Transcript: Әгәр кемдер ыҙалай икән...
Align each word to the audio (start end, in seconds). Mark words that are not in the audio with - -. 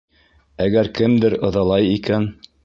Әгәр 0.65 0.89
кемдер 1.01 1.37
ыҙалай 1.49 1.93
икән... 1.99 2.27